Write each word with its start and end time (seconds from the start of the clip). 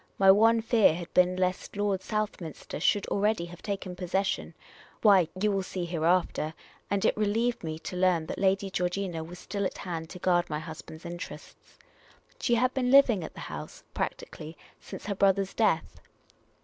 My 0.17 0.31
one 0.31 0.61
fear 0.61 0.95
had 0.95 1.13
been 1.13 1.35
lest 1.35 1.75
Lord 1.77 2.01
South 2.01 2.41
minster 2.41 2.79
should 2.79 3.05
already 3.09 3.45
have 3.45 3.61
taken 3.61 3.95
possession— 3.95 4.55
why, 5.03 5.27
you 5.39 5.51
will 5.51 5.61
see 5.61 5.85
hereafter; 5.85 6.55
and 6.89 7.05
it 7.05 7.15
relieved 7.15 7.63
me 7.63 7.77
to 7.77 7.95
learn 7.95 8.25
that 8.25 8.39
Lady 8.39 8.71
Georgina 8.71 9.23
was 9.23 9.37
still 9.37 9.63
at 9.63 9.77
hand 9.77 10.09
to 10.09 10.17
guard 10.17 10.49
my 10.49 10.57
husband's 10.57 11.05
interests. 11.05 11.77
She 12.39 12.55
had 12.55 12.73
been 12.73 12.89
living 12.89 13.23
at 13.23 13.35
the 13.35 13.41
house, 13.41 13.83
practically, 13.93 14.57
since 14.79 15.05
her 15.05 15.13
brother's 15.13 15.53
death. 15.53 16.01